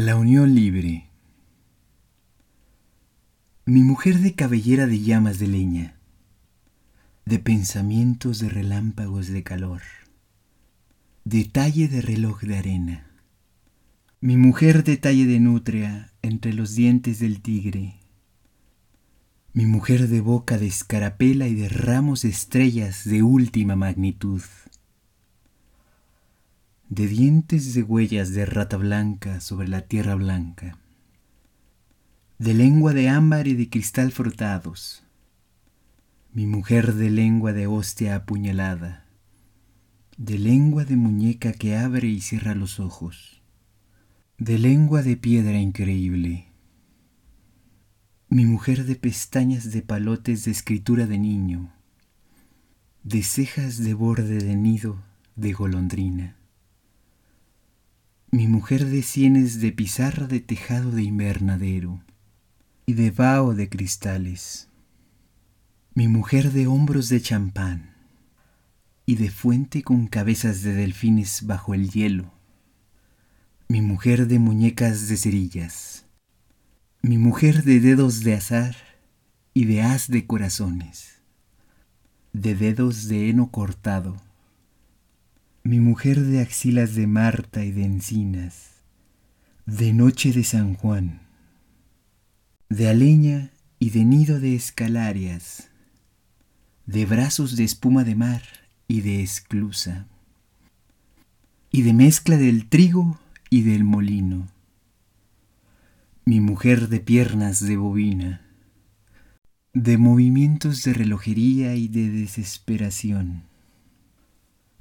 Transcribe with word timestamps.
La 0.00 0.14
unión 0.14 0.54
libre. 0.54 1.08
Mi 3.64 3.82
mujer 3.82 4.20
de 4.20 4.32
cabellera 4.32 4.86
de 4.86 5.00
llamas 5.00 5.40
de 5.40 5.48
leña, 5.48 5.96
de 7.26 7.40
pensamientos 7.40 8.38
de 8.38 8.48
relámpagos 8.48 9.26
de 9.26 9.42
calor, 9.42 9.82
detalle 11.24 11.88
de 11.88 12.00
reloj 12.00 12.42
de 12.42 12.58
arena. 12.58 13.10
Mi 14.20 14.36
mujer 14.36 14.84
detalle 14.84 15.26
de 15.26 15.40
nutria 15.40 16.12
entre 16.22 16.52
los 16.52 16.76
dientes 16.76 17.18
del 17.18 17.40
tigre. 17.40 17.96
Mi 19.52 19.66
mujer 19.66 20.06
de 20.06 20.20
boca 20.20 20.58
de 20.58 20.68
escarapela 20.68 21.48
y 21.48 21.56
de 21.56 21.68
ramos 21.68 22.22
de 22.22 22.28
estrellas 22.28 23.02
de 23.02 23.24
última 23.24 23.74
magnitud. 23.74 24.42
De 26.88 27.06
dientes 27.06 27.74
de 27.74 27.82
huellas 27.82 28.32
de 28.32 28.46
rata 28.46 28.76
blanca 28.76 29.40
sobre 29.40 29.68
la 29.68 29.82
tierra 29.82 30.14
blanca 30.14 30.78
de 32.38 32.54
lengua 32.54 32.92
de 32.92 33.08
ámbar 33.08 33.48
y 33.48 33.54
de 33.54 33.68
cristal 33.68 34.12
frotados, 34.12 35.02
mi 36.32 36.46
mujer 36.46 36.94
de 36.94 37.10
lengua 37.10 37.52
de 37.52 37.66
hostia 37.66 38.14
apuñalada, 38.14 39.06
de 40.16 40.38
lengua 40.38 40.84
de 40.84 40.94
muñeca 40.94 41.52
que 41.52 41.76
abre 41.76 42.06
y 42.06 42.20
cierra 42.20 42.54
los 42.54 42.78
ojos, 42.78 43.42
de 44.38 44.56
lengua 44.56 45.02
de 45.02 45.16
piedra 45.16 45.58
increíble, 45.58 46.46
mi 48.28 48.44
mujer 48.46 48.84
de 48.84 48.94
pestañas 48.94 49.72
de 49.72 49.82
palotes 49.82 50.44
de 50.44 50.52
escritura 50.52 51.08
de 51.08 51.18
niño, 51.18 51.72
de 53.02 53.24
cejas 53.24 53.82
de 53.82 53.94
borde 53.94 54.38
de 54.38 54.54
nido 54.54 55.02
de 55.34 55.52
golondrina, 55.52 56.37
mi 58.30 58.46
mujer 58.46 58.84
de 58.84 59.02
sienes 59.02 59.58
de 59.58 59.72
pizarra 59.72 60.26
de 60.26 60.40
tejado 60.40 60.90
de 60.90 61.02
invernadero, 61.02 62.02
y 62.84 62.92
de 62.92 63.10
vaho 63.10 63.54
de 63.54 63.70
cristales. 63.70 64.68
Mi 65.94 66.08
mujer 66.08 66.52
de 66.52 66.66
hombros 66.66 67.08
de 67.08 67.22
champán 67.22 67.94
y 69.06 69.16
de 69.16 69.30
fuente 69.30 69.82
con 69.82 70.06
cabezas 70.08 70.62
de 70.62 70.74
delfines 70.74 71.46
bajo 71.46 71.72
el 71.72 71.90
hielo. 71.90 72.30
Mi 73.66 73.80
mujer 73.80 74.26
de 74.26 74.38
muñecas 74.38 75.08
de 75.08 75.16
cerillas. 75.16 76.04
Mi 77.00 77.16
mujer 77.16 77.64
de 77.64 77.80
dedos 77.80 78.24
de 78.24 78.34
azar 78.34 78.76
y 79.54 79.64
de 79.64 79.80
haz 79.80 80.08
de 80.08 80.26
corazones. 80.26 81.22
De 82.34 82.54
dedos 82.54 83.08
de 83.08 83.30
heno 83.30 83.50
cortado. 83.50 84.27
Mi 85.68 85.80
mujer 85.80 86.22
de 86.22 86.40
axilas 86.40 86.94
de 86.94 87.06
Marta 87.06 87.62
y 87.62 87.72
de 87.72 87.84
encinas. 87.84 88.70
De 89.66 89.92
noche 89.92 90.32
de 90.32 90.42
San 90.42 90.72
Juan 90.72 91.20
de 92.70 92.88
aleña 92.88 93.50
y 93.78 93.90
de 93.90 94.06
nido 94.06 94.40
de 94.40 94.54
escalarias, 94.54 95.68
de 96.86 97.04
brazos 97.04 97.54
de 97.54 97.64
espuma 97.64 98.02
de 98.02 98.14
mar 98.14 98.40
y 98.88 99.02
de 99.02 99.22
esclusa, 99.22 100.06
y 101.70 101.82
de 101.82 101.92
mezcla 101.92 102.38
del 102.38 102.66
trigo 102.70 103.20
y 103.50 103.60
del 103.60 103.84
molino. 103.84 104.48
Mi 106.24 106.40
mujer 106.40 106.88
de 106.88 107.00
piernas 107.00 107.60
de 107.60 107.76
bobina, 107.76 108.40
de 109.74 109.98
movimientos 109.98 110.82
de 110.82 110.94
relojería 110.94 111.74
y 111.74 111.88
de 111.88 112.08
desesperación. 112.08 113.47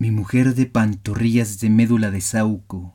Mi 0.00 0.10
mujer 0.10 0.54
de 0.54 0.64
pantorrillas 0.64 1.60
de 1.60 1.68
médula 1.68 2.10
de 2.10 2.22
sauco, 2.22 2.94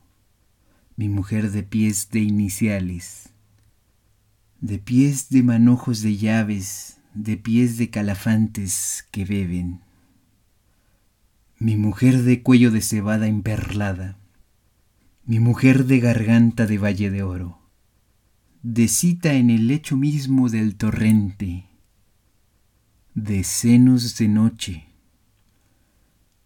mi 0.95 1.07
mujer 1.07 1.51
de 1.51 1.61
pies 1.61 2.09
de 2.09 2.21
iniciales. 2.21 3.29
De 4.59 4.79
pies 4.79 5.29
de 5.29 5.43
manojos 5.43 6.01
de 6.01 6.17
llaves, 6.17 6.97
de 7.13 7.37
pies 7.37 7.77
de 7.77 7.91
calafantes 7.91 9.07
que 9.11 9.23
beben. 9.23 9.81
Mi 11.59 11.75
mujer 11.75 12.23
de 12.23 12.41
cuello 12.41 12.71
de 12.71 12.81
cebada 12.81 13.27
emperlada, 13.27 14.17
mi 15.27 15.39
mujer 15.39 15.85
de 15.85 15.99
garganta 15.99 16.65
de 16.65 16.79
valle 16.79 17.11
de 17.11 17.21
oro, 17.21 17.59
de 18.63 18.87
cita 18.87 19.35
en 19.35 19.51
el 19.51 19.67
lecho 19.67 19.95
mismo 19.95 20.49
del 20.49 20.75
torrente, 20.75 21.65
de 23.13 23.43
senos 23.43 24.17
de 24.17 24.27
noche, 24.27 24.94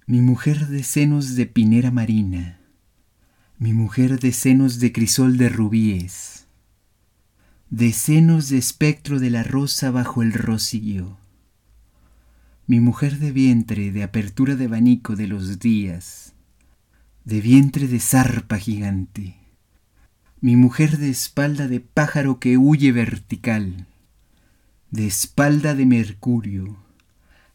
mi 0.09 0.21
mujer 0.21 0.69
de 0.69 0.81
senos 0.81 1.35
de 1.35 1.45
pinera 1.45 1.91
marina, 1.91 2.59
mi 3.59 3.73
mujer 3.73 4.19
de 4.19 4.31
senos 4.31 4.79
de 4.79 4.91
crisol 4.91 5.37
de 5.37 5.49
rubíes, 5.49 6.47
de 7.69 7.93
senos 7.93 8.49
de 8.49 8.57
espectro 8.57 9.19
de 9.19 9.29
la 9.29 9.43
rosa 9.43 9.91
bajo 9.91 10.23
el 10.23 10.33
rocío. 10.33 11.19
Mi 12.65 12.79
mujer 12.79 13.19
de 13.19 13.31
vientre 13.31 13.91
de 13.91 14.01
apertura 14.01 14.55
de 14.55 14.65
abanico 14.65 15.15
de 15.15 15.27
los 15.27 15.59
días, 15.59 16.33
de 17.23 17.39
vientre 17.39 17.87
de 17.87 17.99
zarpa 17.99 18.57
gigante. 18.57 19.35
Mi 20.41 20.55
mujer 20.55 20.97
de 20.97 21.11
espalda 21.11 21.67
de 21.67 21.81
pájaro 21.81 22.39
que 22.39 22.57
huye 22.57 22.91
vertical, 22.91 23.85
de 24.89 25.05
espalda 25.05 25.75
de 25.75 25.85
mercurio, 25.85 26.77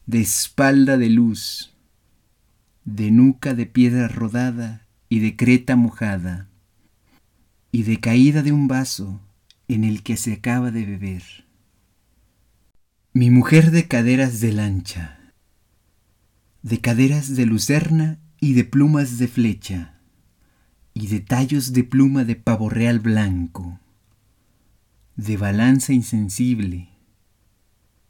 de 0.05 0.21
espalda 0.21 0.97
de 0.97 1.09
luz, 1.09 1.74
de 2.85 3.09
nuca 3.09 3.55
de 3.55 3.65
piedra 3.65 4.07
rodada 4.07 4.87
y 5.09 5.19
de 5.19 5.35
creta 5.35 5.75
mojada, 5.75 6.49
y 7.71 7.83
de 7.83 7.99
caída 7.99 8.43
de 8.43 8.51
un 8.51 8.67
vaso, 8.67 9.19
en 9.67 9.83
el 9.83 10.03
que 10.03 10.17
se 10.17 10.33
acaba 10.33 10.69
de 10.69 10.85
beber. 10.85 11.23
Mi 13.11 13.31
mujer 13.31 13.71
de 13.71 13.87
caderas 13.87 14.39
de 14.39 14.53
lancha, 14.53 15.19
de 16.61 16.79
caderas 16.79 17.35
de 17.35 17.45
lucerna 17.47 18.19
y 18.39 18.53
de 18.53 18.63
plumas 18.63 19.17
de 19.17 19.27
flecha, 19.27 19.99
y 20.93 21.07
de 21.07 21.19
tallos 21.19 21.73
de 21.73 21.83
pluma 21.83 22.23
de 22.23 22.35
pavo 22.35 22.69
real 22.69 22.99
blanco, 22.99 23.79
de 25.15 25.37
balanza 25.37 25.91
insensible, 25.91 26.89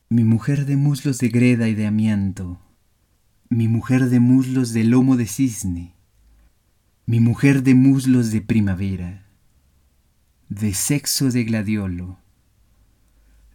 mi 0.09 0.23
mujer 0.23 0.65
de 0.65 0.75
muslos 0.75 1.17
de 1.19 1.29
greda 1.29 1.69
y 1.69 1.75
de 1.75 1.87
amianto, 1.87 2.59
mi 3.49 3.67
mujer 3.67 4.09
de 4.09 4.19
muslos 4.19 4.73
de 4.73 4.83
lomo 4.83 5.17
de 5.17 5.27
cisne, 5.27 5.93
mi 7.05 7.19
mujer 7.19 7.61
de 7.61 7.75
muslos 7.75 8.31
de 8.31 8.41
primavera 8.41 9.25
de 10.49 10.73
sexo 10.73 11.31
de 11.31 11.43
gladiolo, 11.43 12.19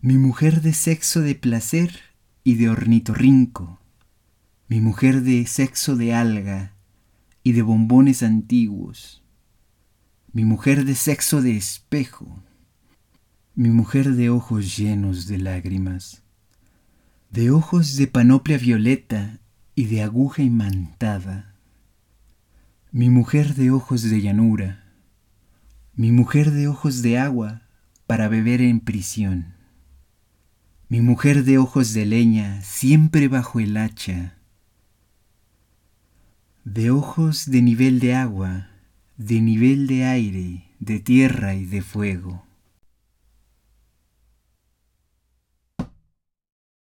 mi 0.00 0.18
mujer 0.18 0.60
de 0.60 0.72
sexo 0.72 1.20
de 1.20 1.34
placer 1.34 2.00
y 2.42 2.54
de 2.54 2.68
ornitorrinco, 2.68 3.80
mi 4.68 4.80
mujer 4.80 5.22
de 5.22 5.46
sexo 5.46 5.96
de 5.96 6.14
alga 6.14 6.74
y 7.44 7.52
de 7.52 7.62
bombones 7.62 8.22
antiguos, 8.22 9.22
mi 10.32 10.44
mujer 10.44 10.84
de 10.84 10.94
sexo 10.94 11.42
de 11.42 11.56
espejo, 11.56 12.42
mi 13.54 13.70
mujer 13.70 14.14
de 14.14 14.30
ojos 14.30 14.76
llenos 14.76 15.26
de 15.26 15.38
lágrimas, 15.38 16.22
de 17.30 17.50
ojos 17.50 17.96
de 17.96 18.08
panoplia 18.08 18.58
violeta 18.58 19.40
y 19.80 19.86
de 19.86 20.02
aguja 20.02 20.42
imantada, 20.42 21.54
mi 22.92 23.08
mujer 23.08 23.54
de 23.54 23.70
ojos 23.70 24.02
de 24.02 24.20
llanura, 24.20 24.84
mi 25.94 26.12
mujer 26.12 26.50
de 26.50 26.68
ojos 26.68 27.00
de 27.00 27.18
agua 27.18 27.62
para 28.06 28.28
beber 28.28 28.60
en 28.60 28.80
prisión, 28.80 29.54
mi 30.90 31.00
mujer 31.00 31.44
de 31.44 31.56
ojos 31.56 31.94
de 31.94 32.04
leña 32.04 32.60
siempre 32.60 33.28
bajo 33.28 33.58
el 33.58 33.78
hacha, 33.78 34.34
de 36.66 36.90
ojos 36.90 37.50
de 37.50 37.62
nivel 37.62 38.00
de 38.00 38.14
agua, 38.14 38.68
de 39.16 39.40
nivel 39.40 39.86
de 39.86 40.04
aire, 40.04 40.64
de 40.78 41.00
tierra 41.00 41.54
y 41.54 41.64
de 41.64 41.80
fuego. 41.80 42.44